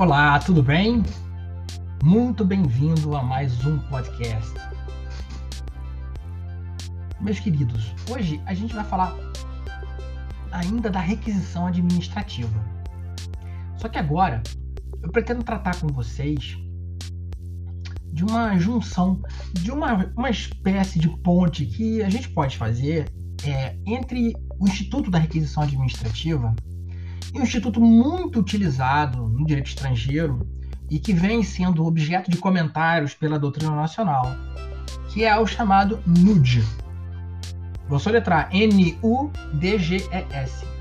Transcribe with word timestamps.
Olá, 0.00 0.38
tudo 0.38 0.62
bem? 0.62 1.02
Muito 2.02 2.42
bem-vindo 2.42 3.14
a 3.14 3.22
mais 3.22 3.66
um 3.66 3.78
podcast. 3.90 4.50
Meus 7.20 7.38
queridos, 7.38 7.94
hoje 8.10 8.40
a 8.46 8.54
gente 8.54 8.74
vai 8.74 8.82
falar 8.82 9.14
ainda 10.52 10.88
da 10.88 11.00
requisição 11.00 11.66
administrativa. 11.66 12.64
Só 13.76 13.90
que 13.90 13.98
agora 13.98 14.42
eu 15.02 15.12
pretendo 15.12 15.44
tratar 15.44 15.78
com 15.78 15.88
vocês 15.88 16.56
de 18.10 18.24
uma 18.24 18.56
junção, 18.56 19.20
de 19.52 19.70
uma, 19.70 20.10
uma 20.16 20.30
espécie 20.30 20.98
de 20.98 21.10
ponte 21.18 21.66
que 21.66 22.02
a 22.02 22.08
gente 22.08 22.30
pode 22.30 22.56
fazer 22.56 23.04
é, 23.44 23.76
entre 23.84 24.34
o 24.58 24.66
Instituto 24.66 25.10
da 25.10 25.18
Requisição 25.18 25.62
Administrativa 25.62 26.56
um 27.34 27.42
instituto 27.42 27.80
muito 27.80 28.38
utilizado 28.40 29.28
no 29.28 29.44
direito 29.46 29.68
estrangeiro 29.68 30.46
e 30.90 30.98
que 30.98 31.12
vem 31.12 31.42
sendo 31.42 31.86
objeto 31.86 32.30
de 32.30 32.36
comentários 32.36 33.14
pela 33.14 33.38
doutrina 33.38 33.74
nacional, 33.74 34.26
que 35.08 35.24
é 35.24 35.38
o 35.38 35.46
chamado 35.46 36.02
NUDGE. 36.06 36.64
Vou 37.88 37.98
soletrar 37.98 38.48
N-U-D-G-E-S, 38.52 39.04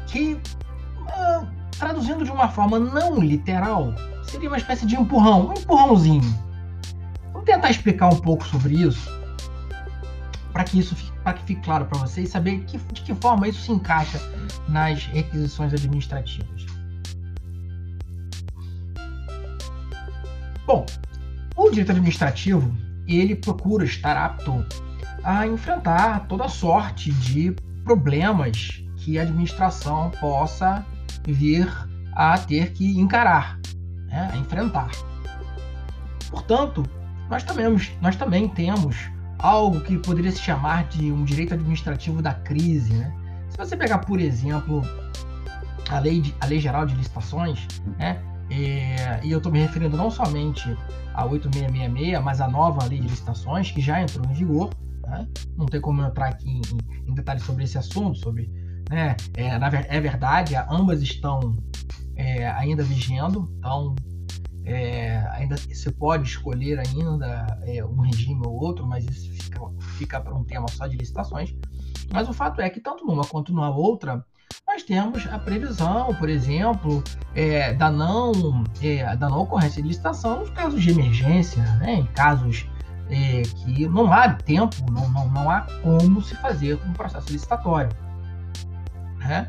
que, 0.07 0.33
uh, 0.33 1.47
traduzindo 1.77 2.25
de 2.25 2.31
uma 2.31 2.47
forma 2.49 2.79
não 2.79 3.19
literal, 3.19 3.93
seria 4.23 4.49
uma 4.49 4.57
espécie 4.57 4.85
de 4.85 4.95
empurrão, 4.95 5.49
um 5.49 5.53
empurrãozinho. 5.53 6.23
Vamos 7.31 7.45
tentar 7.45 7.69
explicar 7.69 8.09
um 8.09 8.19
pouco 8.19 8.45
sobre 8.45 8.75
isso, 8.75 9.09
para 10.51 10.63
que 10.63 10.79
isso 10.79 10.95
para 11.23 11.33
que 11.33 11.43
fique 11.43 11.61
claro 11.61 11.85
para 11.85 11.99
vocês 11.99 12.29
saber 12.29 12.61
que, 12.61 12.77
de 12.77 13.01
que 13.01 13.13
forma 13.15 13.47
isso 13.47 13.61
se 13.61 13.71
encaixa 13.71 14.19
nas 14.67 15.05
requisições 15.05 15.73
administrativas. 15.73 16.65
Bom, 20.65 20.85
o 21.55 21.69
direito 21.69 21.91
administrativo 21.91 22.75
ele 23.07 23.35
procura 23.35 23.83
estar 23.83 24.15
apto 24.15 24.65
a 25.23 25.47
enfrentar 25.47 26.27
toda 26.27 26.47
sorte 26.47 27.11
de 27.11 27.55
problemas 27.83 28.83
que 28.97 29.17
a 29.17 29.23
administração 29.23 30.11
possa 30.19 30.85
vir 31.25 31.67
a 32.13 32.37
ter 32.37 32.71
que 32.73 32.99
encarar, 32.99 33.59
né, 34.07 34.29
a 34.31 34.37
enfrentar. 34.37 34.91
Portanto, 36.29 36.83
nós 37.29 37.43
também, 37.43 37.65
nós 38.01 38.15
também 38.15 38.47
temos 38.47 38.95
algo 39.39 39.81
que 39.81 39.97
poderia 39.97 40.31
se 40.31 40.39
chamar 40.39 40.85
de 40.85 41.11
um 41.11 41.23
direito 41.23 41.53
administrativo 41.53 42.21
da 42.21 42.33
crise. 42.33 42.93
Né? 42.93 43.11
Se 43.59 43.65
você 43.65 43.75
pegar, 43.75 43.97
por 43.97 44.21
exemplo, 44.21 44.81
a 45.89 45.99
lei, 45.99 46.21
de, 46.21 46.33
a 46.39 46.45
lei 46.45 46.61
geral 46.61 46.85
de 46.85 46.95
licitações, 46.95 47.67
né? 47.97 48.23
É, 48.49 49.19
e 49.21 49.31
eu 49.31 49.39
estou 49.39 49.51
me 49.51 49.59
referindo 49.59 49.97
não 49.97 50.09
somente 50.09 50.77
a 51.13 51.25
8666, 51.25 52.23
mas 52.23 52.39
a 52.39 52.47
nova 52.47 52.85
lei 52.85 53.01
de 53.01 53.07
licitações, 53.09 53.69
que 53.69 53.81
já 53.81 54.01
entrou 54.01 54.25
em 54.27 54.33
vigor. 54.33 54.69
Né? 55.05 55.27
Não 55.57 55.65
tem 55.65 55.81
como 55.81 56.01
entrar 56.01 56.29
aqui 56.29 56.49
em, 56.49 56.61
em 57.05 57.13
detalhes 57.13 57.43
sobre 57.43 57.65
esse 57.65 57.77
assunto, 57.77 58.17
sobre. 58.17 58.49
Né? 58.89 59.17
É, 59.33 59.59
na, 59.59 59.67
é 59.67 59.99
verdade, 59.99 60.55
ambas 60.55 61.01
estão 61.01 61.57
é, 62.15 62.47
ainda 62.47 62.81
vigendo, 62.81 63.53
então 63.57 63.93
é, 64.63 65.17
ainda 65.33 65.57
você 65.57 65.91
pode 65.91 66.29
escolher 66.29 66.79
ainda 66.79 67.45
é, 67.63 67.83
um 67.83 67.99
regime 67.99 68.41
ou 68.45 68.53
outro, 68.53 68.87
mas 68.87 69.03
isso 69.03 69.29
fica, 69.31 69.59
fica 69.97 70.21
para 70.21 70.33
um 70.33 70.45
tema 70.45 70.67
só 70.69 70.87
de 70.87 70.95
licitações. 70.95 71.53
Mas 72.11 72.27
o 72.27 72.33
fato 72.33 72.61
é 72.61 72.69
que 72.69 72.79
tanto 72.79 73.05
numa 73.05 73.23
quanto 73.23 73.53
na 73.53 73.69
outra, 73.69 74.25
nós 74.67 74.83
temos 74.83 75.27
a 75.27 75.37
previsão, 75.39 76.13
por 76.15 76.29
exemplo, 76.29 77.03
é, 77.35 77.73
da, 77.73 77.91
não, 77.91 78.63
é, 78.81 79.15
da 79.15 79.29
não 79.29 79.41
ocorrência 79.41 79.81
de 79.81 79.87
licitação 79.87 80.39
nos 80.39 80.49
casos 80.49 80.81
de 80.81 80.91
emergência, 80.91 81.63
né, 81.77 81.95
em 81.95 82.05
casos 82.07 82.67
é, 83.09 83.41
que 83.41 83.87
não 83.87 84.11
há 84.11 84.29
tempo, 84.33 84.75
não, 84.91 85.09
não, 85.09 85.29
não 85.29 85.49
há 85.49 85.61
como 85.81 86.21
se 86.21 86.35
fazer 86.35 86.79
um 86.87 86.93
processo 86.93 87.31
licitatório. 87.31 87.89
Né? 89.17 89.47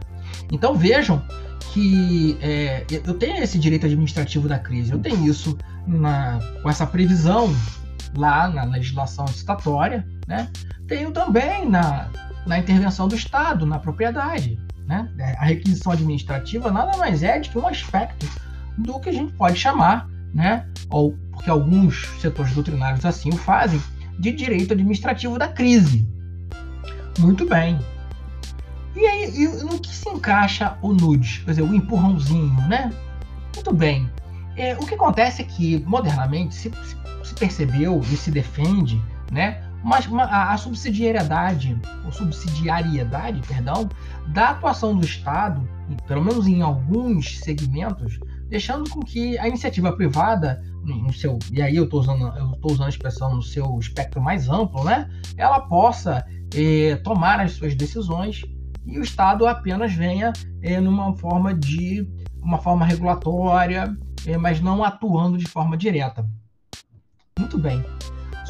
Então 0.51 0.75
vejam 0.75 1.23
que 1.73 2.37
é, 2.41 2.85
eu 2.91 3.15
tenho 3.15 3.43
esse 3.43 3.59
direito 3.59 3.87
administrativo 3.87 4.49
da 4.49 4.59
crise, 4.59 4.93
eu 4.93 4.99
tenho 4.99 5.25
isso 5.27 5.57
na, 5.87 6.39
com 6.63 6.69
essa 6.69 6.87
previsão 6.87 7.55
lá 8.17 8.49
na 8.49 8.65
legislação 8.65 9.25
licitatória, 9.27 10.07
né? 10.27 10.51
tenho 10.89 11.13
também 11.13 11.69
na, 11.69 12.09
na 12.47 12.59
intervenção 12.59 13.09
do 13.09 13.15
Estado, 13.15 13.67
na 13.67 13.79
propriedade. 13.79 14.59
Né? 14.87 15.09
A 15.39 15.45
requisição 15.47 15.93
administrativa 15.93 16.71
nada 16.71 16.97
mais 16.97 17.23
é 17.23 17.39
de 17.39 17.51
que 17.51 17.59
um 17.59 17.67
aspecto 17.67 18.27
do 18.77 18.99
que 18.99 19.09
a 19.09 19.13
gente 19.13 19.33
pode 19.35 19.59
chamar, 19.59 20.09
né? 20.35 20.67
ou 20.89 21.17
porque 21.33 21.51
alguns 21.51 22.07
setores 22.21 22.53
doutrinários 22.55 23.05
assim 23.05 23.31
o 23.31 23.37
fazem, 23.37 23.81
de 24.19 24.33
direito 24.33 24.73
administrativo 24.73 25.39
da 25.39 25.49
crise. 25.49 26.09
Muito 27.19 27.47
bem, 27.47 27.79
e 28.95 29.07
aí, 29.07 29.49
no 29.63 29.79
que 29.79 29.95
se 29.95 30.09
encaixa 30.09 30.77
o 30.83 30.93
nude? 30.93 31.43
Quer 31.45 31.53
dizer, 31.53 31.63
o 31.63 31.75
empurrãozinho, 31.75 32.69
né? 32.69 32.93
Muito 33.55 33.73
bem. 33.73 34.11
É, 34.57 34.75
o 34.75 34.87
que 34.87 34.95
acontece 34.95 35.43
é 35.43 35.45
que, 35.45 35.79
modernamente, 35.87 36.55
se, 36.55 36.73
se 37.23 37.35
percebeu 37.35 38.01
e 38.01 38.17
se 38.17 38.31
defende, 38.31 39.01
né? 39.31 39.63
Uma, 39.83 40.25
a 40.25 40.57
subsidiariedade, 40.59 41.79
ou 42.05 42.13
subsidiariedade, 42.13 43.41
perdão, 43.47 43.89
da 44.29 44.51
atuação 44.51 44.95
do 44.95 45.05
Estado, 45.05 45.67
pelo 46.07 46.23
menos 46.23 46.47
em 46.47 46.61
alguns 46.61 47.39
segmentos, 47.39 48.19
deixando 48.49 48.91
com 48.91 49.01
que 49.01 49.39
a 49.39 49.49
iniciativa 49.49 49.93
privada, 49.93 50.63
no 50.83 51.13
seu, 51.13 51.39
e 51.53 51.63
aí 51.63 51.77
eu 51.77 51.85
estou 51.85 52.01
usando, 52.01 52.27
eu 52.37 52.59
usando 52.63 52.87
a 52.87 52.89
expressão 52.89 53.35
no 53.35 53.43
seu 53.43 53.79
espectro 53.79 54.21
mais 54.21 54.49
amplo, 54.49 54.83
né? 54.85 55.09
Ela 55.37 55.61
possa 55.61 56.27
eh, 56.55 56.97
tomar 56.97 57.41
as 57.41 57.53
suas 57.53 57.75
decisões 57.75 58.43
e 58.87 58.99
o 58.99 59.03
Estado 59.03 59.47
apenas 59.47 59.93
venha 59.93 60.33
é, 60.63 60.81
numa 60.81 61.15
forma 61.17 61.55
de 61.55 62.07
uma 62.43 62.59
forma 62.59 62.85
regulatória, 62.85 63.97
é, 64.27 64.37
mas 64.37 64.61
não 64.61 64.83
atuando 64.83 65.37
de 65.37 65.47
forma 65.47 65.77
direta. 65.77 66.27
Muito 67.39 67.59
bem. 67.59 67.85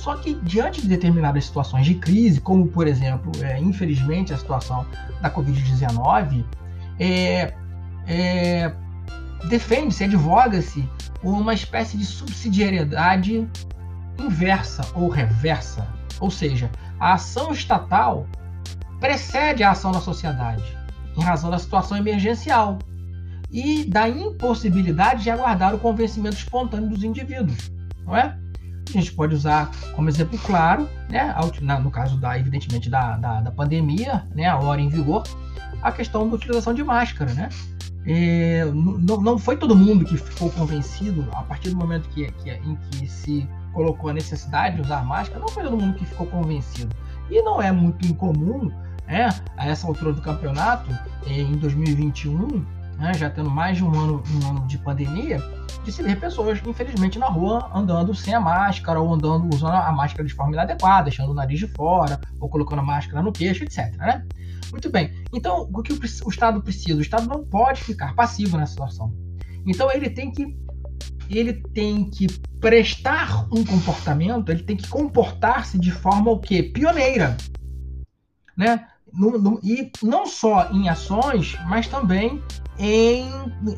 Só 0.00 0.16
que 0.16 0.32
diante 0.32 0.80
de 0.80 0.88
determinadas 0.88 1.44
situações 1.44 1.84
de 1.84 1.94
crise, 1.94 2.40
como 2.40 2.66
por 2.66 2.86
exemplo, 2.86 3.30
é, 3.44 3.60
infelizmente 3.60 4.32
a 4.32 4.38
situação 4.38 4.86
da 5.20 5.30
Covid-19, 5.30 6.42
é, 6.98 7.52
é, 8.06 8.72
defende-se, 9.50 10.04
advoga-se 10.04 10.88
uma 11.22 11.52
espécie 11.52 11.98
de 11.98 12.06
subsidiariedade 12.06 13.46
inversa 14.18 14.86
ou 14.94 15.10
reversa, 15.10 15.86
ou 16.18 16.30
seja, 16.30 16.70
a 16.98 17.12
ação 17.12 17.52
estatal 17.52 18.26
precede 18.98 19.62
a 19.62 19.72
ação 19.72 19.92
da 19.92 20.00
sociedade, 20.00 20.78
em 21.14 21.22
razão 21.22 21.50
da 21.50 21.58
situação 21.58 21.98
emergencial 21.98 22.78
e 23.50 23.84
da 23.84 24.08
impossibilidade 24.08 25.24
de 25.24 25.30
aguardar 25.30 25.74
o 25.74 25.78
convencimento 25.78 26.36
espontâneo 26.36 26.88
dos 26.88 27.04
indivíduos, 27.04 27.70
não 28.06 28.16
é? 28.16 28.38
A 28.96 29.00
gente 29.00 29.12
pode 29.12 29.34
usar 29.34 29.70
como 29.94 30.08
exemplo 30.08 30.38
claro, 30.38 30.88
né, 31.08 31.34
no 31.82 31.90
caso 31.90 32.16
da, 32.16 32.38
evidentemente, 32.38 32.88
da, 32.88 33.16
da, 33.16 33.40
da 33.40 33.50
pandemia, 33.50 34.26
né, 34.34 34.46
a 34.46 34.58
hora 34.58 34.80
em 34.80 34.88
vigor, 34.88 35.22
a 35.82 35.92
questão 35.92 36.28
da 36.28 36.36
utilização 36.36 36.74
de 36.74 36.84
máscara, 36.84 37.32
né? 37.32 37.48
É, 38.06 38.64
não, 38.64 39.20
não 39.20 39.38
foi 39.38 39.56
todo 39.56 39.76
mundo 39.76 40.04
que 40.04 40.16
ficou 40.16 40.50
convencido 40.50 41.26
a 41.32 41.42
partir 41.42 41.70
do 41.70 41.76
momento 41.76 42.08
que, 42.08 42.30
que, 42.32 42.50
em 42.50 42.74
que 42.90 43.06
se 43.06 43.46
colocou 43.72 44.10
a 44.10 44.12
necessidade 44.12 44.76
de 44.76 44.82
usar 44.82 45.04
máscara, 45.04 45.38
não 45.38 45.48
foi 45.48 45.62
todo 45.62 45.76
mundo 45.76 45.94
que 45.96 46.04
ficou 46.06 46.26
convencido. 46.26 46.94
E 47.30 47.42
não 47.42 47.60
é 47.60 47.70
muito 47.70 48.06
incomum 48.06 48.70
é, 49.06 49.28
a 49.56 49.66
essa 49.66 49.86
altura 49.86 50.12
do 50.12 50.20
campeonato, 50.20 50.90
em 51.26 51.52
2021, 51.52 52.64
né, 52.98 53.14
já 53.14 53.28
tendo 53.28 53.50
mais 53.50 53.76
de 53.76 53.84
um 53.84 53.92
ano, 53.98 54.22
um 54.34 54.48
ano 54.48 54.66
de 54.66 54.78
pandemia, 54.78 55.38
de 55.84 55.92
se 55.92 56.02
ver 56.02 56.18
pessoas, 56.18 56.60
infelizmente, 56.64 57.18
na 57.18 57.26
rua 57.26 57.70
andando 57.74 58.14
sem 58.14 58.34
a 58.34 58.40
máscara 58.40 59.00
ou 59.00 59.12
andando 59.12 59.54
usando 59.54 59.74
a 59.74 59.92
máscara 59.92 60.26
de 60.26 60.34
forma 60.34 60.52
inadequada, 60.52 61.04
deixando 61.04 61.30
o 61.30 61.34
nariz 61.34 61.58
de 61.58 61.68
fora 61.68 62.20
ou 62.38 62.48
colocando 62.48 62.80
a 62.80 62.84
máscara 62.84 63.22
no 63.22 63.32
queixo, 63.32 63.64
etc. 63.64 63.94
Né? 63.96 64.24
Muito 64.70 64.90
bem. 64.90 65.12
Então, 65.32 65.68
o 65.72 65.82
que 65.82 65.92
o 65.92 66.28
Estado 66.28 66.62
precisa? 66.62 66.98
O 66.98 67.02
Estado 67.02 67.28
não 67.28 67.44
pode 67.44 67.82
ficar 67.82 68.14
passivo 68.14 68.56
nessa 68.56 68.72
situação. 68.72 69.12
Então, 69.66 69.90
ele 69.90 70.10
tem 70.10 70.30
que 70.30 70.58
ele 71.28 71.52
tem 71.52 72.10
que 72.10 72.26
prestar 72.58 73.46
um 73.52 73.64
comportamento, 73.64 74.50
ele 74.50 74.64
tem 74.64 74.76
que 74.76 74.88
comportar-se 74.88 75.78
de 75.78 75.92
forma 75.92 76.30
o 76.30 76.40
quê? 76.40 76.60
Pioneira. 76.62 77.36
Né? 78.56 78.84
no, 79.12 79.38
no, 79.38 79.60
e 79.62 79.90
não 80.02 80.26
só 80.26 80.70
em 80.70 80.88
ações, 80.88 81.56
mas 81.66 81.88
também 81.88 82.42
em, 82.80 83.30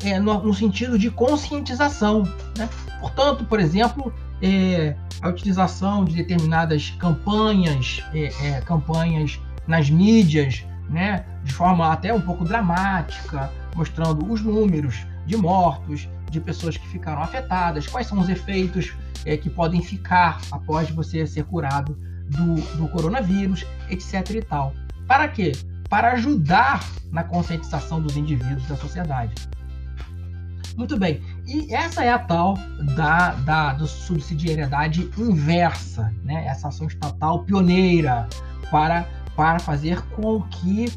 é, 0.03 0.17
no, 0.19 0.41
no, 0.41 0.53
sentido 0.53 0.97
de 0.97 1.11
conscientização. 1.11 2.23
Né? 2.57 2.69
Portanto, 3.01 3.43
por 3.43 3.59
exemplo, 3.59 4.13
é, 4.41 4.95
a 5.21 5.29
utilização 5.29 6.05
de 6.05 6.15
determinadas 6.15 6.91
campanhas, 6.91 8.01
é, 8.13 8.31
é, 8.47 8.61
campanhas 8.61 9.39
nas 9.67 9.89
mídias, 9.89 10.65
né, 10.89 11.25
de 11.43 11.53
forma 11.53 11.91
até 11.91 12.13
um 12.13 12.21
pouco 12.21 12.45
dramática, 12.45 13.51
mostrando 13.75 14.31
os 14.31 14.41
números 14.41 15.05
de 15.25 15.35
mortos, 15.35 16.07
de 16.29 16.39
pessoas 16.39 16.77
que 16.77 16.87
ficaram 16.87 17.21
afetadas, 17.21 17.87
quais 17.87 18.07
são 18.07 18.19
os 18.19 18.29
efeitos 18.29 18.93
é, 19.25 19.37
que 19.37 19.49
podem 19.49 19.81
ficar 19.81 20.41
após 20.51 20.89
você 20.89 21.27
ser 21.27 21.43
curado 21.45 21.97
do, 22.29 22.55
do 22.77 22.87
coronavírus, 22.87 23.65
etc. 23.89 24.29
e 24.31 24.41
tal. 24.41 24.73
Para 25.07 25.27
quê? 25.27 25.51
Para 25.93 26.13
ajudar 26.13 26.83
na 27.11 27.23
conscientização 27.23 28.01
dos 28.01 28.17
indivíduos 28.17 28.67
da 28.67 28.75
sociedade. 28.75 29.47
Muito 30.75 30.97
bem. 30.97 31.21
E 31.45 31.71
essa 31.71 32.03
é 32.03 32.09
a 32.11 32.17
tal 32.17 32.55
da, 32.95 33.33
da 33.35 33.73
do 33.73 33.85
subsidiariedade 33.85 35.07
inversa, 35.15 36.11
né? 36.23 36.47
essa 36.47 36.69
ação 36.69 36.87
estatal 36.87 37.43
pioneira 37.43 38.27
para, 38.71 39.07
para 39.35 39.59
fazer 39.59 40.01
com 40.15 40.41
que 40.41 40.91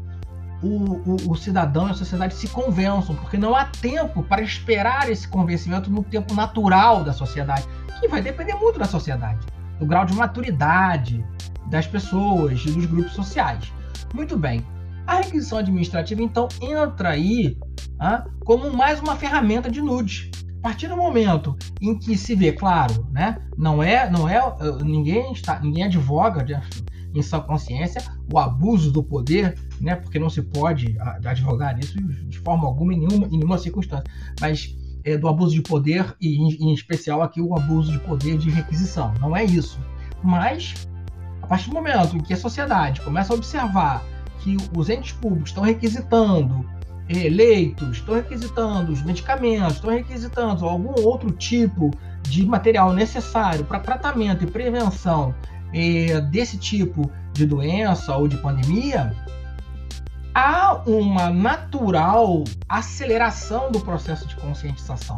o, 0.63 0.67
o, 0.67 1.31
o, 1.31 1.35
cidadão 1.35 1.89
e 1.89 1.91
a 1.91 1.93
sociedade 1.93 2.33
se 2.33 2.47
convençam, 2.47 3.13
porque 3.17 3.37
não 3.37 3.55
há 3.55 3.65
tempo 3.65 4.23
para 4.23 4.41
esperar 4.41 5.11
esse 5.11 5.27
convencimento 5.27 5.91
no 5.91 6.03
tempo 6.03 6.33
natural 6.33 7.03
da 7.03 7.13
sociedade, 7.13 7.67
que 7.99 8.07
vai 8.07 8.23
depender 8.23 8.55
muito 8.55 8.79
da 8.79 8.85
sociedade, 8.85 9.45
do 9.77 9.85
grau 9.85 10.05
de 10.05 10.15
maturidade 10.15 11.23
das 11.67 11.85
pessoas 11.85 12.63
dos 12.63 12.87
grupos 12.87 13.13
sociais. 13.13 13.71
Muito 14.11 14.35
bem. 14.35 14.65
A 15.07 15.21
requisição 15.21 15.57
administrativa, 15.59 16.21
então, 16.21 16.49
entra 16.61 17.09
aí 17.09 17.57
ah, 17.97 18.25
como 18.43 18.71
mais 18.75 18.99
uma 18.99 19.15
ferramenta 19.15 19.71
de 19.71 19.81
nude. 19.81 20.29
A 20.59 20.61
partir 20.61 20.89
do 20.89 20.97
momento 20.97 21.55
em 21.81 21.97
que 21.97 22.17
se 22.17 22.35
vê, 22.35 22.51
claro, 22.51 23.07
né, 23.09 23.37
não 23.57 23.81
é, 23.81 24.09
não 24.09 24.27
é, 24.27 24.41
ninguém 24.83 25.31
está, 25.31 25.61
ninguém 25.61 25.85
advoga 25.85 26.43
de, 26.43 26.59
em 27.13 27.21
sua 27.21 27.39
consciência 27.39 28.01
o 28.31 28.37
abuso 28.37 28.91
do 28.91 29.01
poder, 29.01 29.57
né, 29.79 29.95
porque 29.95 30.19
não 30.19 30.29
se 30.29 30.41
pode 30.41 30.97
advogar 31.25 31.79
isso 31.79 31.97
de 32.27 32.39
forma 32.39 32.67
alguma 32.67 32.93
em 32.93 32.99
nenhuma, 32.99 33.27
em 33.27 33.37
nenhuma 33.37 33.57
circunstância, 33.57 34.03
mas 34.41 34.75
é, 35.05 35.17
do 35.17 35.29
abuso 35.29 35.53
de 35.53 35.61
poder 35.61 36.13
e 36.19 36.35
em, 36.35 36.69
em 36.69 36.73
especial 36.73 37.21
aqui 37.21 37.39
o 37.39 37.55
abuso 37.55 37.93
de 37.93 37.99
poder 37.99 38.37
de 38.37 38.49
requisição. 38.49 39.13
Não 39.21 39.33
é 39.37 39.45
isso. 39.45 39.79
Mas 40.21 40.85
a 41.41 41.47
partir 41.47 41.69
do 41.69 41.75
momento 41.75 42.17
em 42.17 42.19
que 42.19 42.33
a 42.33 42.37
sociedade 42.37 42.99
começa 42.99 43.31
a 43.31 43.37
observar 43.37 44.03
que 44.55 44.57
os 44.77 44.89
entes 44.89 45.11
públicos 45.11 45.49
estão 45.49 45.63
requisitando 45.63 46.65
eh, 47.09 47.27
leitos, 47.29 47.97
estão 47.97 48.15
requisitando 48.15 48.93
os 48.93 49.03
medicamentos, 49.03 49.75
estão 49.75 49.89
requisitando 49.89 50.65
algum 50.65 51.01
outro 51.01 51.31
tipo 51.31 51.91
de 52.23 52.45
material 52.45 52.93
necessário 52.93 53.65
para 53.65 53.79
tratamento 53.79 54.45
e 54.45 54.47
prevenção 54.47 55.35
eh, 55.73 56.21
desse 56.21 56.57
tipo 56.57 57.11
de 57.33 57.45
doença 57.45 58.15
ou 58.15 58.27
de 58.27 58.37
pandemia, 58.37 59.13
há 60.33 60.81
uma 60.85 61.29
natural 61.29 62.45
aceleração 62.69 63.69
do 63.69 63.81
processo 63.81 64.25
de 64.27 64.35
conscientização. 64.37 65.17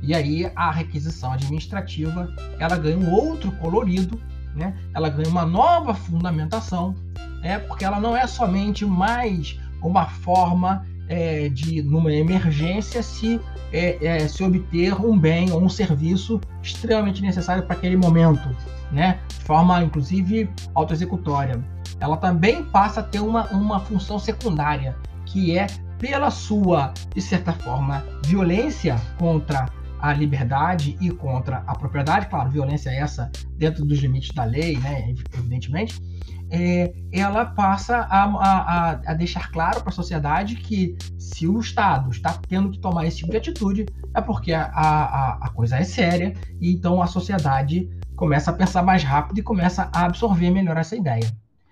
E 0.00 0.14
aí 0.14 0.50
a 0.56 0.70
requisição 0.70 1.32
administrativa 1.32 2.28
ela 2.58 2.76
ganha 2.76 2.96
um 2.96 3.12
outro 3.12 3.52
colorido, 3.52 4.20
né? 4.54 4.74
ela 4.94 5.08
ganha 5.08 5.28
uma 5.28 5.44
nova 5.46 5.94
fundamentação 5.94 6.94
né? 7.42 7.58
porque 7.58 7.84
ela 7.84 8.00
não 8.00 8.16
é 8.16 8.26
somente 8.26 8.86
mais 8.86 9.58
uma 9.82 10.06
forma 10.06 10.86
é, 11.08 11.48
de, 11.48 11.82
numa 11.82 12.12
emergência, 12.12 13.02
se, 13.02 13.40
é, 13.72 13.98
é, 14.04 14.28
se 14.28 14.42
obter 14.42 14.94
um 15.04 15.18
bem 15.18 15.50
ou 15.50 15.62
um 15.62 15.68
serviço 15.68 16.40
extremamente 16.62 17.20
necessário 17.20 17.64
para 17.64 17.76
aquele 17.76 17.96
momento, 17.96 18.48
né? 18.90 19.18
de 19.28 19.44
forma, 19.44 19.82
inclusive, 19.82 20.48
autoexecutória. 20.74 21.62
Ela 22.00 22.16
também 22.16 22.64
passa 22.64 23.00
a 23.00 23.02
ter 23.02 23.20
uma, 23.20 23.46
uma 23.48 23.80
função 23.80 24.18
secundária, 24.18 24.96
que 25.26 25.56
é, 25.56 25.66
pela 25.98 26.30
sua, 26.30 26.92
de 27.14 27.20
certa 27.20 27.52
forma, 27.52 28.04
violência 28.24 28.96
contra 29.18 29.68
a 30.02 30.12
liberdade 30.12 30.98
e 31.00 31.10
contra 31.10 31.62
a 31.64 31.76
propriedade, 31.76 32.26
claro, 32.26 32.50
violência 32.50 32.90
essa 32.90 33.30
dentro 33.56 33.84
dos 33.84 34.00
limites 34.00 34.34
da 34.34 34.42
lei, 34.42 34.76
né, 34.78 35.14
evidentemente, 35.32 36.02
é, 36.50 36.92
ela 37.12 37.46
passa 37.46 37.98
a, 38.10 38.24
a, 38.24 38.90
a 39.06 39.14
deixar 39.14 39.50
claro 39.52 39.80
para 39.80 39.90
a 39.90 39.92
sociedade 39.92 40.56
que 40.56 40.96
se 41.16 41.46
o 41.46 41.58
Estado 41.60 42.10
está 42.10 42.36
tendo 42.48 42.70
que 42.70 42.78
tomar 42.78 43.06
esse 43.06 43.18
tipo 43.18 43.30
de 43.30 43.36
atitude, 43.36 43.86
é 44.12 44.20
porque 44.20 44.52
a, 44.52 44.64
a, 44.64 45.38
a 45.40 45.48
coisa 45.50 45.76
é 45.76 45.84
séria 45.84 46.34
e 46.60 46.72
então 46.72 47.00
a 47.00 47.06
sociedade 47.06 47.88
começa 48.16 48.50
a 48.50 48.54
pensar 48.54 48.82
mais 48.82 49.02
rápido 49.02 49.38
e 49.38 49.42
começa 49.42 49.88
a 49.94 50.04
absorver 50.04 50.50
melhor 50.50 50.76
essa 50.76 50.96
ideia. 50.96 51.30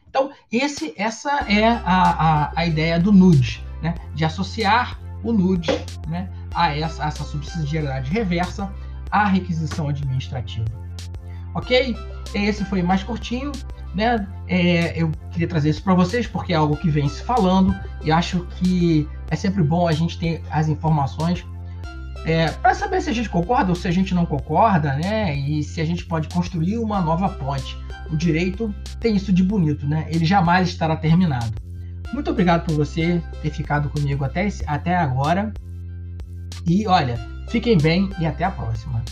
Então, 0.09 0.31
esse, 0.51 0.95
essa 0.97 1.45
é 1.49 1.69
a, 1.69 1.83
a, 1.85 2.53
a 2.57 2.67
ideia 2.67 2.99
do 2.99 3.13
NUD, 3.13 3.65
né? 3.83 3.95
de 4.15 4.25
associar 4.25 4.99
o 5.23 5.33
NUD 5.33 5.69
né? 6.09 6.29
A, 6.55 6.77
essa, 6.77 7.05
a 7.05 7.09
essa 7.09 7.25
subsidiariedade 7.25 8.11
reversa 8.11 8.73
à 9.11 9.27
requisição 9.27 9.89
administrativa. 9.89 10.67
Ok? 11.55 11.97
Esse 12.35 12.65
foi 12.65 12.83
mais 12.83 13.03
curtinho 13.03 13.53
né? 13.95 14.27
É, 14.47 15.01
eu 15.01 15.11
queria 15.31 15.49
trazer 15.49 15.71
isso 15.71 15.83
para 15.83 15.95
vocês 15.95 16.27
porque 16.27 16.53
é 16.53 16.57
algo 16.57 16.77
que 16.77 16.89
vem 16.89 17.09
se 17.09 17.23
falando 17.23 17.75
e 18.05 18.13
acho 18.13 18.47
que 18.57 19.09
é 19.31 19.37
sempre 19.37 19.63
bom 19.63 19.89
a 19.89 19.93
gente 19.93 20.19
ter 20.19 20.43
as 20.51 20.69
informações 20.69 21.45
é, 22.25 22.51
para 22.51 22.75
saber 22.75 23.01
se 23.01 23.11
a 23.11 23.13
gente 23.13 23.29
concorda 23.29 23.71
ou 23.71 23.75
se 23.75 23.89
a 23.89 23.91
gente 23.91 24.15
não 24.15 24.27
concorda, 24.27 24.95
né? 24.95 25.35
E 25.35 25.63
se 25.63 25.81
a 25.81 25.85
gente 25.85 26.05
pode 26.05 26.29
construir 26.29 26.77
uma 26.79 27.01
nova 27.01 27.31
ponte. 27.31 27.79
O 28.11 28.17
direito 28.17 28.75
tem 28.99 29.17
isso 29.17 29.33
de 29.33 29.43
bonito, 29.43 29.87
né? 29.87 30.07
Ele 30.09 30.25
jamais 30.25 30.69
estará 30.69 30.97
terminado. 30.97 31.53
Muito 32.13 32.31
obrigado 32.31 32.67
por 32.67 32.75
você 32.75 33.23
ter 33.41 33.51
ficado 33.51 33.89
comigo 33.89 34.23
até, 34.23 34.47
até 34.67 34.97
agora. 34.97 35.53
E 36.67 36.87
olha, 36.87 37.19
fiquem 37.49 37.77
bem 37.79 38.09
e 38.21 38.27
até 38.27 38.45
a 38.45 38.51
próxima. 38.51 39.03